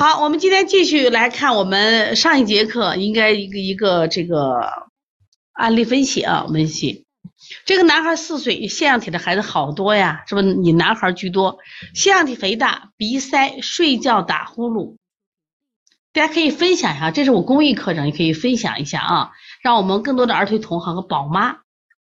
[0.00, 4.62] 好，我们今天继续来看我们上一节课应该一个一个这个
[5.52, 7.04] 案例分析啊，分析。
[7.66, 10.54] 这个男孩四岁，腺样体的孩子好多呀，是不是？
[10.54, 11.58] 你男孩居多，
[11.94, 14.96] 腺样体肥大，鼻塞，睡觉打呼噜。
[16.14, 21.58] 大家可以分享一下，这是我公益课程，也可以分享一下啊，让我们更多的儿童同行和宝妈。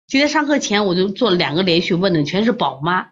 [0.08, 3.10] 今天上课前我就做了两个连续问的，全是宝妈。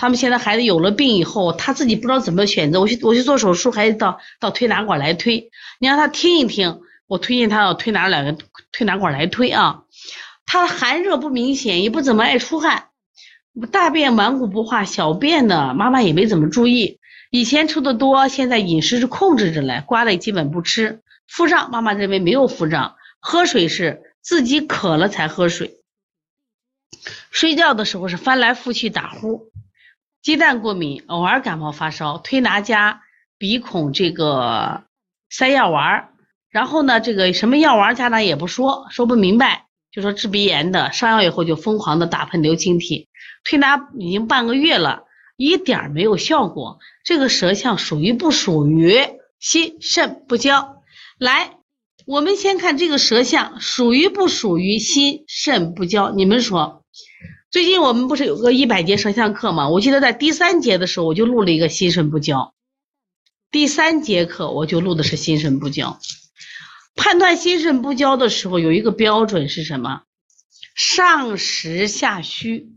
[0.00, 2.80] 他们现在孩子有了病以后，他自己不知道怎么选择。
[2.80, 5.50] 我去我去做手术，还是到到推拿馆来推。
[5.78, 8.34] 你让他听一听，我推荐他到推拿两个
[8.72, 9.82] 推拿馆来推啊。
[10.46, 12.88] 他寒热不明显，也不怎么爱出汗，
[13.70, 16.98] 大便顽固不化，小便呢妈妈也没怎么注意。
[17.30, 21.02] 以前出的多，现在饮食是控制着来，瓜类基本不吃。
[21.28, 25.76] 腹胀，妈妈认为没有腹胀，喝水是自己渴了才喝水。
[27.30, 29.49] 睡觉的时候是翻来覆去打呼。
[30.22, 33.00] 鸡蛋过敏，偶尔感冒发烧，推拿加
[33.38, 34.84] 鼻孔这个
[35.30, 36.10] 塞药丸，
[36.50, 43.08] 然后呢，这个什么药丸家长也不说，说不明白，就说治鼻炎的，上药以后就疯狂的打喷流清涕，
[43.44, 45.04] 推拿已经半个月了，
[45.38, 48.98] 一点没有效果，这个舌象属于不属于
[49.38, 50.82] 心肾不交？
[51.18, 51.56] 来，
[52.06, 56.10] 我们先看这个舌象属于不属于心肾不交？
[56.10, 56.84] 你们说？
[57.50, 59.68] 最近我们不是有个一百节舌象课吗？
[59.68, 62.54] 我记得在第三节的时候，我就录了一个心肾不交。
[63.50, 65.98] 第三节课我就录的是心肾不交。
[66.94, 70.02] 判断心肾不交的时候，有一个标准是什么？
[70.76, 72.68] 上实下虚。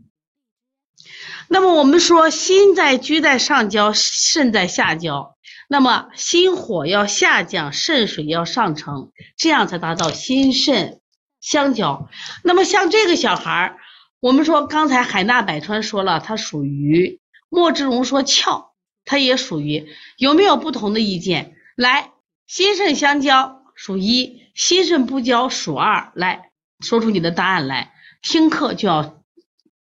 [1.46, 5.36] 那么我们说心在居在上焦，肾在下焦，
[5.68, 11.00] 那么心火要下降，肾水要上升，这样才达到心肾
[11.40, 12.08] 相交。
[12.42, 13.78] 那么像这个小孩儿。
[14.24, 18.68] 我们说刚才海纳百川说了，它属于莫志荣说窍，
[19.04, 21.54] 它也属于有没有不同的意见？
[21.76, 22.10] 来，
[22.46, 26.10] 心肾相交属一，心肾不交属二。
[26.14, 26.50] 来
[26.80, 29.22] 说出你的答案来，听课就要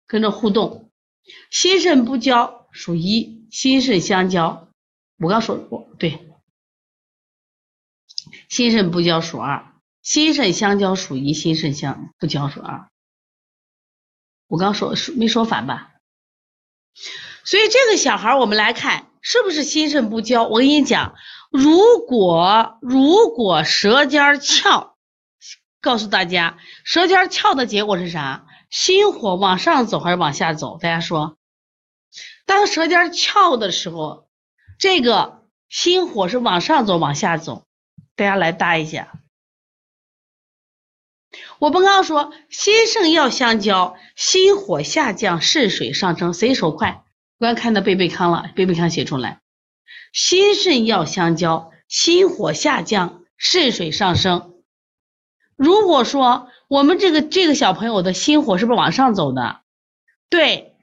[0.06, 0.88] 跟着互动。
[1.50, 4.68] 心肾不交属一，心肾相交，
[5.18, 6.28] 我刚说过对，
[8.48, 12.88] 心肾不交属二，心肾相交属一，心肾相不交属二。
[14.48, 15.92] 我刚说说没说反吧？
[17.44, 20.44] 所以这个小孩我们来看是不是心肾不交？
[20.44, 21.14] 我跟你讲，
[21.50, 24.96] 如果如果舌尖翘，
[25.80, 28.46] 告诉大家，舌尖翘的结果是啥？
[28.70, 30.78] 心火往上走还是往下走？
[30.78, 31.38] 大家说，
[32.46, 34.28] 当舌尖翘的时候，
[34.78, 37.66] 这个心火是往上走往下走？
[38.16, 39.17] 大家来搭一下。
[41.58, 47.04] 我们刚刚说心肾要相交，心火下降，肾水上升，谁手快？
[47.38, 49.40] 刚看到贝贝康了，贝贝康写出来，
[50.12, 54.54] 心肾要相交，心火下降，肾水上升。
[55.56, 59.60] 如果说我们这个这个小朋友的心火是不是往上走的？
[60.30, 60.76] 对，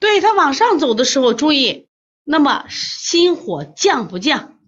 [0.00, 1.88] 对他往上走的时候，注意，
[2.24, 4.58] 那么心火降不降？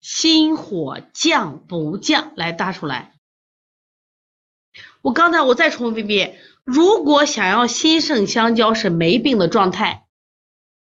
[0.00, 2.32] 心火降不降？
[2.36, 3.14] 来答出来。
[5.02, 10.04] 我刚才我再重复一遍，如果想要心肾相交是没病的状态，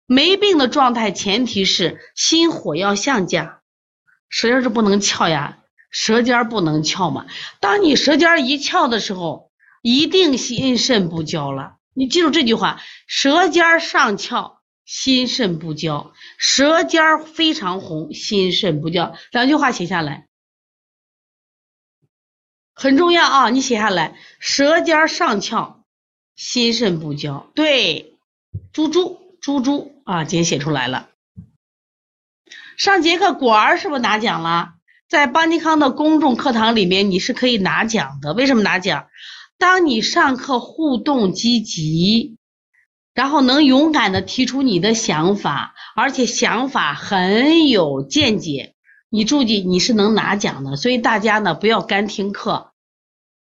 [0.06, 3.60] 没病的状态前提是心火要下降，
[4.28, 5.58] 舌尖是不能翘呀，
[5.90, 7.26] 舌尖不能翘嘛。
[7.60, 9.50] 当你舌尖一翘的时候，
[9.82, 11.76] 一定心肾不交了。
[11.94, 19.14] 你记住这句话：舌尖上翘，心肾不交；舌尖非常红，心肾不交。
[19.32, 20.26] 两句话写下来。
[22.80, 25.84] 很重要啊，你写下来，舌尖上翘，
[26.34, 27.50] 心肾不交。
[27.54, 28.16] 对，
[28.72, 31.10] 猪猪猪猪啊，今天写出来了。
[32.78, 34.70] 上节课果儿是不是拿奖了？
[35.10, 38.32] 在邦尼康的公众课堂里面，你是可以拿奖的。
[38.32, 39.08] 为什么拿奖？
[39.58, 42.38] 当你上课互动积极，
[43.12, 48.74] 然后能勇敢的提出你的想法，而且想法很有见解，
[49.10, 50.76] 你注意你是能拿奖的。
[50.76, 52.68] 所以大家呢，不要干听课。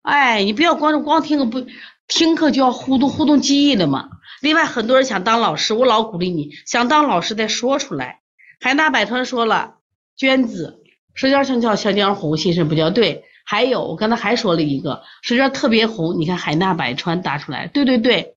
[0.04, 1.66] 哎，你不要光光听课不
[2.08, 4.10] 听课就要互动互动记忆的嘛。
[4.42, 8.20] 另外，很多人想当老师，我老鼓励你，想当老师再说出来。
[8.60, 9.76] 海纳百川说了，
[10.18, 10.84] 娟子
[11.14, 12.90] 舌尖上翘，小尖红，心肾不交。
[12.90, 17.68] 对，还有我刚才还说了一个舌尖特别红，你看海纳百川答出来。
[17.68, 18.36] 对对对，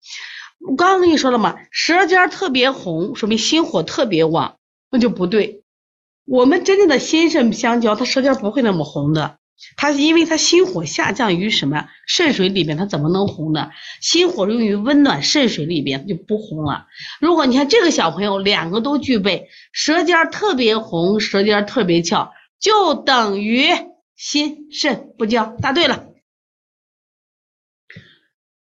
[0.60, 4.58] 我刚刚跟你说了嘛，舌尖特别红，说明心火特别旺，
[4.92, 5.64] 那就不对。
[6.24, 9.38] 我们真正的心肾相交，它舌尖不会那么红的。
[9.76, 13.70] 它因为它心火下降于什么肾水里边，它怎么能红呢？
[14.00, 16.86] 心火用于温暖肾水里边，就不红了。
[17.20, 23.68] 如果你看这个小朋友两个都具备，舌尖特别红，舌尖特别翘，就等于
[24.14, 25.46] 心肾不交。
[25.46, 26.04] 答对了。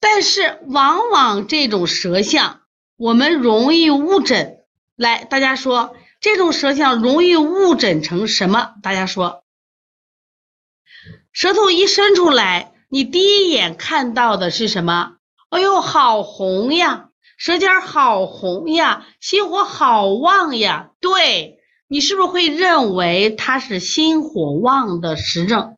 [0.00, 2.60] 但是往往这种舌象，
[2.96, 4.58] 我们容易误诊。
[4.96, 8.75] 来，大家说这种舌象容易误诊成什么？
[8.82, 9.44] 大家说。
[11.34, 15.16] 舌头一伸出来，你第一眼看到的是什么？
[15.50, 20.92] 哎呦，好红呀，舌尖好红呀，心火好旺呀。
[21.00, 21.58] 对
[21.88, 25.76] 你是不是会认为它是心火旺的实证？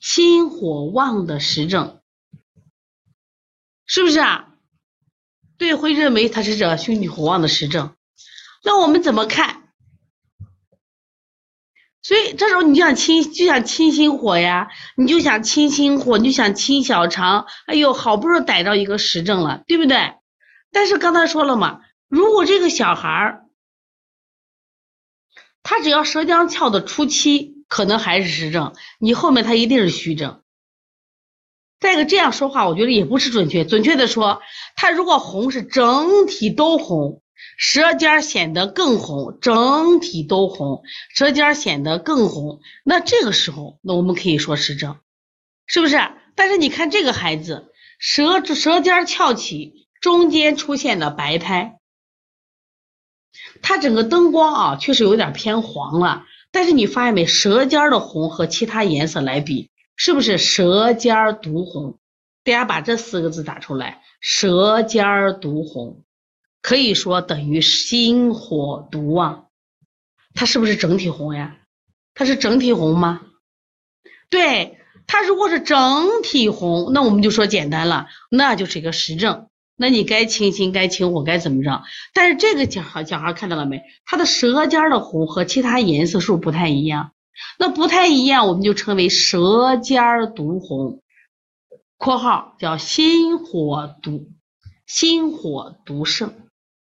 [0.00, 2.00] 心火旺的实证，
[3.86, 4.48] 是不是啊？
[5.56, 7.94] 对，会认为它是这心火旺的实证。
[8.64, 9.59] 那我们怎么看？
[12.02, 17.46] 所以这时候你就想清，就想清心火呀，你就想清心火，你就想清小肠。
[17.66, 20.14] 哎呦，好不容易逮到一个实证了，对不对？
[20.72, 23.44] 但是刚才说了嘛，如果这个小孩儿，
[25.62, 30.42] 他只要舌尖翘的初期，可能还是实证，你后面他一定是虚症。
[31.80, 33.64] 再一个这样说话，我觉得也不是准确。
[33.64, 34.40] 准确的说，
[34.74, 37.22] 他如果红是整体都红。
[37.56, 40.82] 舌尖显得更红，整体都红，
[41.14, 42.60] 舌尖显得更红。
[42.84, 44.98] 那这个时候，那我们可以说实证，
[45.66, 45.98] 是不是？
[46.34, 51.78] 但是你看这个孩子，舌舌尖翘起，中间出现了白苔，
[53.60, 56.24] 他整个灯光啊，确实有点偏黄了。
[56.50, 61.98] 但是你发现没，舌尖的红和其他颜色来比，是不是舌尖独红？
[62.42, 66.02] 大家把这四个字打出来，舌尖独红。
[66.62, 69.48] 可以说等于心火独旺，
[70.34, 71.56] 它是不是整体红呀？
[72.14, 73.22] 它是整体红吗？
[74.28, 79.48] 对，它如果是整体红，那我们就说简单了，那就是一个实证。
[79.74, 81.82] 那你该清心该清火该怎么着？
[82.12, 83.82] 但是这个小孩小孩看到了没？
[84.04, 87.12] 他的舌尖的红和其他颜色是不是不太一样？
[87.58, 90.02] 那不太一样，我们就称为舌尖
[90.36, 91.00] 独红
[91.96, 94.28] （括号叫心火独
[94.86, 96.34] 心火独盛）。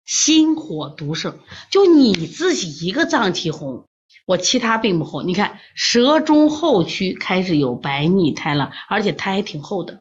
[0.08, 1.38] 心火独盛，
[1.70, 3.86] 就你自己一个脏器红，
[4.24, 5.28] 我其他并不红。
[5.28, 10.00] 你看舌中后区开始有白腻苔了，而且苔还挺厚的，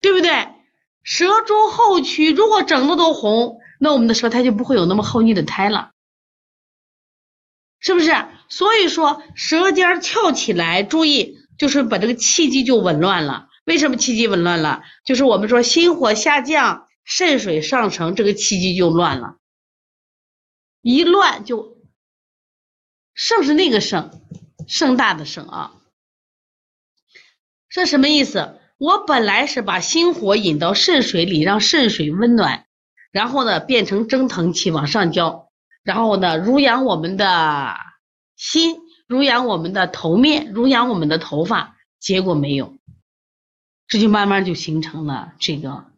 [0.00, 0.48] 对不对？
[1.04, 5.92] 舌中后区如果整个都红，那我们的舌苔就不会有那么厚腻的苔了，
[7.78, 8.10] 是不是？
[8.48, 13.46] 所以说舌尖翘起来，注意就是把这个气机就紊乱了。
[13.64, 14.82] 为什么气机紊乱了？
[15.04, 16.85] 就是我们说心火下降。
[17.06, 19.36] 肾水上升，这个气机就乱了，
[20.82, 21.78] 一乱就
[23.14, 24.10] 盛是那个盛，
[24.66, 25.80] 盛大的盛啊。
[27.68, 28.60] 这什么意思？
[28.76, 32.66] 我本来是把心火引到肾水里，让肾水温暖，
[33.12, 35.50] 然后呢变成蒸腾气往上浇，
[35.84, 37.76] 然后呢濡养我们的
[38.34, 42.76] 心，濡养我们的头面，濡养我们的头发，结果没有，
[43.86, 45.95] 这就慢慢就形成了这个。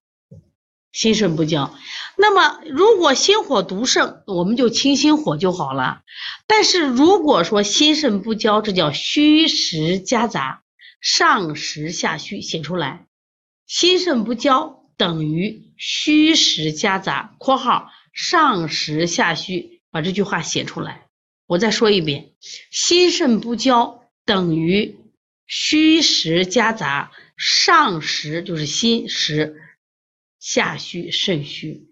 [0.93, 1.75] 心肾不交，
[2.17, 6.01] 那么如果心火独盛，我们就清心火就好了。
[6.47, 10.63] 但是如果说心肾不交，这叫虚实夹杂，
[11.01, 13.07] 上实下虚，写出来，
[13.67, 21.07] 心肾不交等于虚实夹杂（括号上实下虚），把这句话写出来。
[21.47, 22.31] 我再说一遍，
[22.71, 24.99] 心肾不交等于
[25.47, 29.63] 虚实夹杂，上实就是心实。
[30.39, 31.91] 下虚肾虚，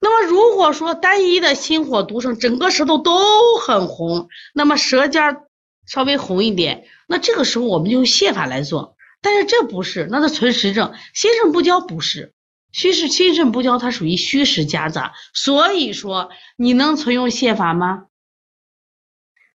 [0.00, 5.38] 那么如果说单一的心火独盛，整个舌头都很红，那么舌尖
[5.86, 8.96] 稍微红一点，那这个时候我们就用泻法来做。
[9.20, 12.34] 但是这不是，那是存实证，心肾不交不是，
[12.70, 15.14] 虚实心肾不交，它属于虚实夹杂。
[15.34, 18.06] 所以说你能存用泻法吗？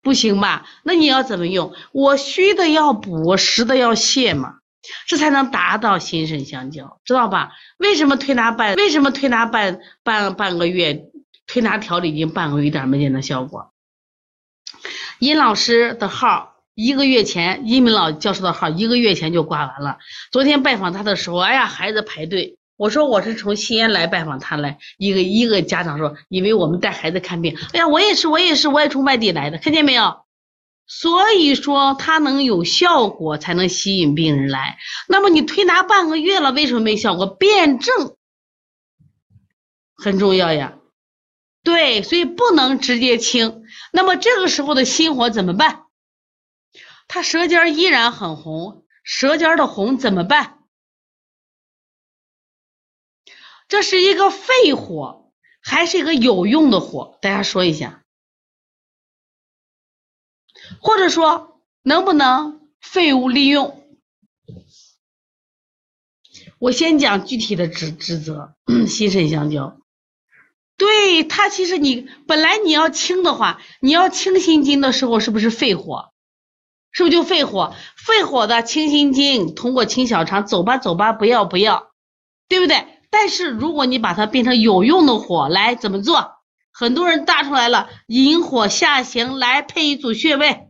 [0.01, 0.65] 不行吧？
[0.83, 1.73] 那你要怎么用？
[1.91, 4.58] 我虚的要补，实的要泻嘛。
[5.07, 7.51] 这才能达到心肾相交，知道吧？
[7.77, 8.75] 为什么推拿半？
[8.75, 11.05] 为什么推拿半半半个月？
[11.47, 13.73] 推拿调理已经半个月，一点没见到效果。
[15.19, 19.97] 殷老师的号一个月前，殷明老教授的号一个月前就挂完了。
[20.31, 22.57] 昨天拜访他的时候，哎呀，孩子排队。
[22.77, 27.57] 我说我是从西安来拜访他来，一个一个家长说，以为我们带孩子看病。
[27.73, 30.21] 哎呀，我也是，我也是，我也从外地来的，看见没有？
[30.91, 34.79] 所以说它能有效果，才能吸引病人来。
[35.07, 37.27] 那么你推拿半个月了，为什么没效果？
[37.27, 38.17] 辩证
[39.95, 40.79] 很重要呀。
[41.63, 43.63] 对，所以不能直接清。
[43.93, 45.83] 那么这个时候的心火怎么办？
[47.07, 50.59] 他舌尖依然很红，舌尖的红怎么办？
[53.67, 55.31] 这是一个肺火，
[55.61, 57.19] 还是一个有用的火？
[57.21, 58.03] 大家说一下，
[60.81, 63.83] 或者说能不能废物利用？
[66.59, 68.53] 我先讲具体的职职责，
[68.87, 69.77] 心肾相交。
[70.77, 76.11] 对它，其实你本来你要清的话，你要清心经的时候，是不是肺火？
[76.91, 77.73] 是不是就肺火？
[77.97, 81.91] 肺火的清心经，通过清小肠，走吧走吧，不要不要，
[82.47, 82.85] 对不对？
[83.09, 86.38] 但是如果你把它变成有用的火，来怎么做？
[86.79, 90.69] 很多人答出来了，引火下行，来配一组穴位。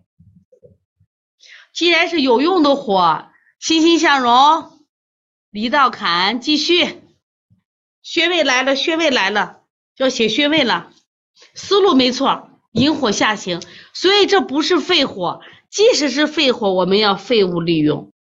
[1.71, 3.27] 既然是有用的火，
[3.59, 4.71] 欣欣向荣。
[5.51, 7.03] 离道坎，继续，
[8.01, 9.59] 穴位来了，穴位来了，
[9.97, 10.91] 要写穴位了，
[11.53, 13.61] 思路没错，引火下行，
[13.93, 18.11] 所以这不是肺火，即使是肺火，我们要废物利用。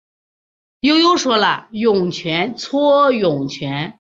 [0.79, 3.98] 悠悠说了，涌泉搓涌泉，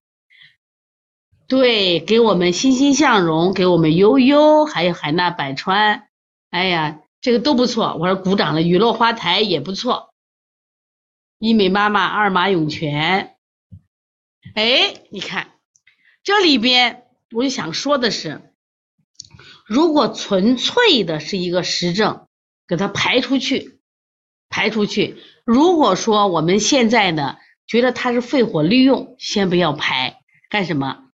[1.49, 6.07] 对，给我们欣欣向荣，给我们悠悠，还有海纳百川，
[6.51, 10.13] 哎呀，这个都不错，我说鼓掌了，雨落花台也不错。
[11.39, 13.35] 一美妈妈，二马涌泉。
[14.53, 15.53] 哎，你看
[16.23, 18.53] 这里边，我就想说的是，
[19.65, 22.27] 如果纯粹的是一个实证，
[22.67, 23.79] 给它排出去，
[24.49, 25.17] 排出去。
[25.45, 31.08] 如果说我们现在呢，觉得它是肺火利用，先不要排，干什么？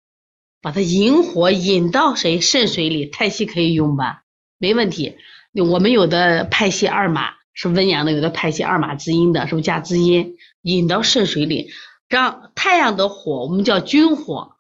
[0.62, 4.24] 把它引火引到谁肾水里，太溪可以用吧？
[4.58, 5.16] 没问题。
[5.54, 7.42] 我们有的派系二马。
[7.54, 11.70] 是温阳的，有的派系二马滋阴的，是不是加滋阴引到肾水里，
[12.08, 14.54] 让太阳的火我们叫君火，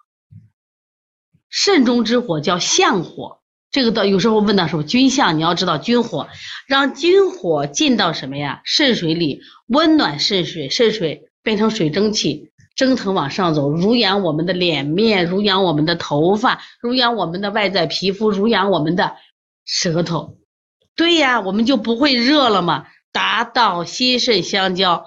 [1.50, 3.40] 肾中之火叫相火。
[3.72, 6.28] 这个到有时候问到什么君相，你要知道君火，
[6.68, 8.62] 让君火进到什么呀？
[8.66, 19.18] 肾水里，温暖肾水，肾水变成水蒸气，蒸腾往上走，濡养我们的脸面，濡养我们的头发，濡养我们的外在皮肤，濡养我们的
[19.66, 20.38] 舌头。
[20.96, 25.06] 对呀，我们就不会热了嘛，达到心肾相交，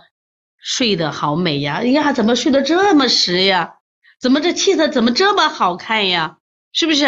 [0.59, 1.77] 睡得好美呀！
[1.77, 3.79] 哎呀，怎么睡得这么实呀？
[4.21, 6.39] 怎么这气色怎么这么好看呀？
[6.73, 7.07] 是不是？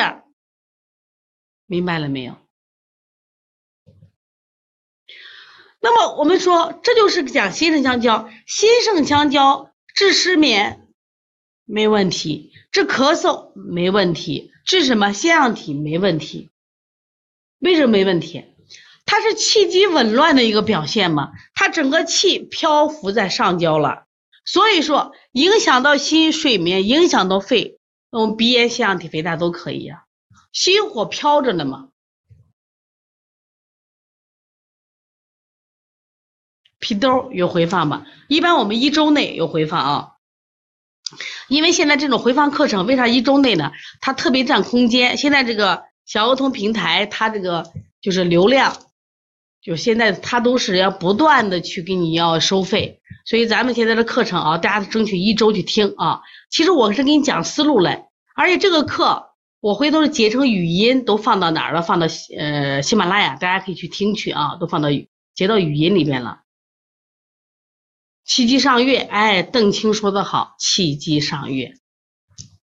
[1.67, 2.35] 明白了没有？
[5.81, 10.89] 那么我们说，这就是讲心肾相交，心肾相交治失眠
[11.65, 16.51] 没问题，治咳嗽没问题，治什么腺样体没问题？
[17.61, 18.45] 为什么没问题？
[19.07, 21.33] 它是气机紊乱的一个表现嘛？
[21.55, 24.05] 它整个气漂浮在上焦了，
[24.45, 27.79] 所以说影响到心睡眠，影响到肺，
[28.11, 30.05] 那我们鼻炎、腺样体肥大都可以呀。
[30.53, 31.89] 心火飘着呢嘛，
[36.87, 38.07] 皮兜有回放吧？
[38.29, 40.09] 一般我们一周内有回放啊，
[41.49, 43.73] 因为现在这种回放课程为啥一周内呢？
[44.01, 45.17] 它特别占空间。
[45.17, 48.77] 现在这个小儿童平台，它这个就是流量。
[49.61, 56.21] 就现在，它都是要不断的去给你要收费，所以咱们现在的课程啊，大家争取一周去听啊。
[56.51, 58.05] 其实我是给你讲思路嘞，
[58.37, 61.83] 而且这个课我回头截成语音都放到哪儿了？
[61.83, 62.07] 放到
[62.39, 64.89] 呃喜马拉雅，大家可以去听去啊，都放到
[65.35, 66.43] 截到语音里面了。
[68.27, 71.75] 气机上月，哎，邓青说的好，气机上月，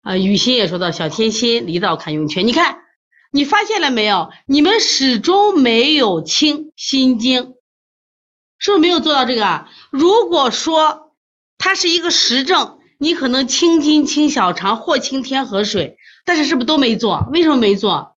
[0.01, 2.83] 啊，雨欣也说到小天心离道坎涌泉，你看。
[3.29, 4.31] 你发现了没有？
[4.45, 7.55] 你们始终没有清心经，
[8.57, 9.69] 是不是没有做到这个啊？
[9.91, 11.13] 如果说
[11.57, 17.27] 它是一个实证，你可能清筋清小肠或清天河水，但是是不是都没做？
[17.33, 18.15] 为什么没做？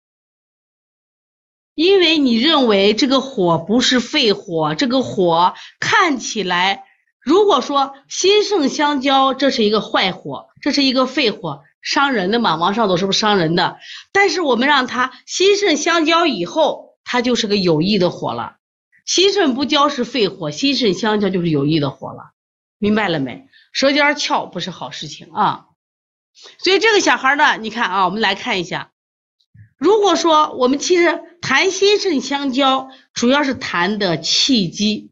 [1.74, 6.84] 因为你认为这个火不是肺火，这个火看起来，
[7.20, 11.62] 如果说心肾相交，这是一个坏火，这是一个肺火。
[11.82, 13.78] 伤人的嘛，往上走是不是伤人的？
[14.12, 18.56] 但是我们让它心肾相交以后，它就是个有益的火了。
[19.06, 22.32] 心肾不交是肺火，心肾相交就是有益的火了，
[22.78, 23.48] 明白了没？
[23.72, 25.68] 舌尖翘不是好事情啊。
[26.58, 28.90] 所以这个小孩呢，你看啊，我们来看一下，
[29.78, 35.09] 如果说我们其实谈心肾相交，主要是谈的气机，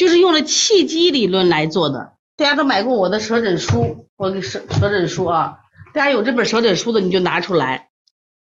[0.00, 2.16] 就是用了气机理论来做的。
[2.34, 5.58] 大家都买过我的舌诊书，我的舌舌诊书啊，
[5.92, 7.90] 大家有这本舌诊书的你就拿出来，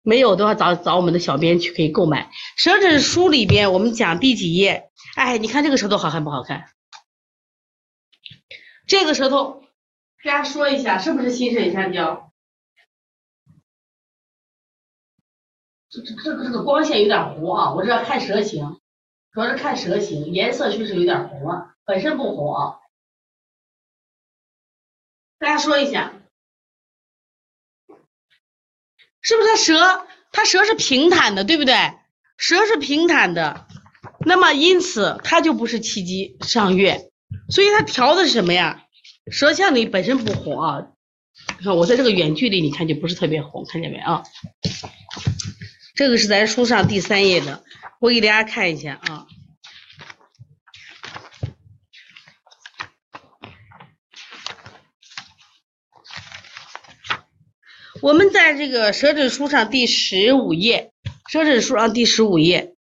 [0.01, 2.31] 没有的话找找我们的小编去可以购买。
[2.57, 4.91] 舌诊书里边我们讲第几页？
[5.15, 6.71] 哎，你看这个舌头好看不好看？
[8.87, 9.63] 这个舌头，
[10.25, 12.33] 大家说一下是不是心肾相交？
[15.91, 18.81] 这这这个这个光线有点糊啊，我这要看舌形，
[19.33, 22.77] 主要是看舌形，颜色确实有点红了，本身不红啊。
[25.39, 26.13] 大家说一下，
[29.23, 30.07] 是不是它舌？
[30.33, 31.75] 它舌是平坦的，对不对？
[32.37, 33.67] 舌是平坦的，
[34.21, 37.11] 那么因此它就不是气机上越，
[37.49, 38.85] 所以它调的是什么呀？
[39.31, 40.87] 舌象里本身不红啊，
[41.59, 44.23] 你看我在这个远距离，你看就不是特别红，看见没啊？
[45.95, 47.63] 这个是咱书上第三页的，
[48.03, 49.29] 我给大家看一下啊。
[58.01, 60.91] 我们在这个舌诊书上第十五页，
[61.31, 62.75] 舌诊书上第十五页，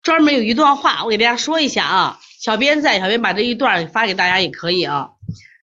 [0.00, 2.20] 专门有一段话，我给大家说一下啊。
[2.38, 5.08] 小编在，小编把这一段发给大家也可以啊。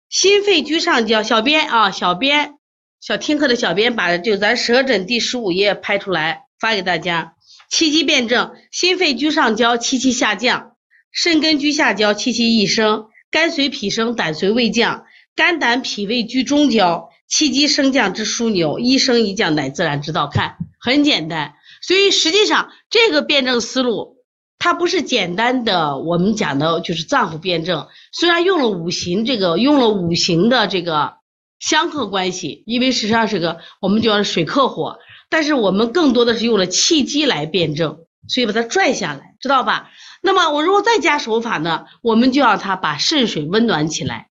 [0.08, 2.54] 心肺居上焦，小编啊，小编
[3.00, 7.35] 小听课的小编把就咱舌诊第十五页拍出来发给大家。
[7.68, 10.76] 气机辩证：心肺居上焦，气气下降；
[11.12, 15.04] 肾根居下焦，气气易升；肝随脾升，胆随胃降；
[15.34, 17.10] 肝胆脾胃居中焦。
[17.28, 20.28] 气机升降之枢纽，一升一降乃自然之道。
[20.28, 21.54] 看，很简单。
[21.82, 24.18] 所以实际上这个辩证思路，
[24.60, 27.88] 它不是简单的我们讲的就是脏腑辩证。
[28.12, 31.14] 虽然用了五行这个，用了五行的这个
[31.58, 39.90] 相克关系，因为实际上是个我们叫水克火，但是我们更多的是用了气机来辩证，所以把它拽下来，知道吧？
[40.22, 44.28] 那么我如果再加手法呢，我们就让他把肾水温暖起来。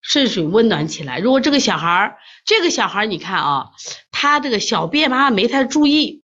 [0.00, 1.18] 肾水温暖起来。
[1.18, 3.70] 如果这个小孩儿，这个小孩儿，你看啊，
[4.12, 6.22] 他这个小便妈妈没太注意。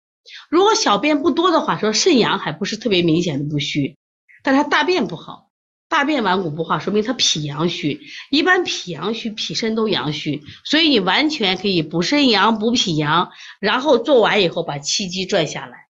[0.49, 3.97] 如果小便不多的话，说肾阳还不是特别明显的不虚，
[4.45, 5.51] 但他大便不好，
[5.93, 8.01] 大便顽固不化，说明他脾阳虚。
[8.31, 13.31] 一般脾阳虚，脾肾都阳虚，所以你完全可以补肾阳、补脾阳，
[13.61, 15.87] 然后做完以后把气机拽下来。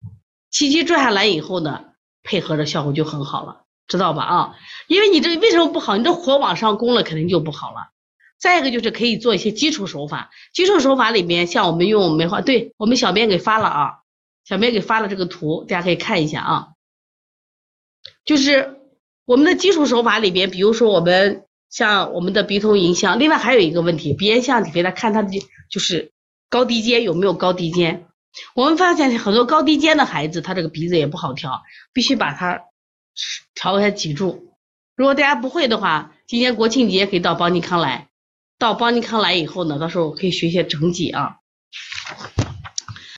[0.51, 1.85] 气机拽下来以后呢，
[2.25, 3.63] 配合着效果就很好了。
[3.87, 4.57] 知道吧啊？
[4.89, 5.97] 因为你这为什么不好？
[5.97, 7.93] 你这火往上攻了，肯定就不好了。
[8.41, 13.93] 再一个就是可以做一些基础手法，基础手法里面像我们用梅花，对我们小编给发了啊，
[14.45, 16.69] 小编给发了这个图，大家可以看一下啊。
[18.25, 18.82] 就是
[19.25, 25.31] 我们的基础手法里边，比如说我们像我们的鼻通迎香，另外还有一个问题，鼻咽象体给他看他的
[25.71, 26.13] 就是
[26.49, 28.07] 高低肩有没有高低肩。
[28.55, 32.61] 我们发现很多高低肩的孩子，他这个鼻子也不好调，必须把它。
[33.55, 34.55] 调一下脊柱，
[34.97, 38.09] 如果大家不会的话，今年国庆节可以到邦尼康来，
[38.59, 41.37] 到邦尼康来以后呢，到时候可以学学整脊啊。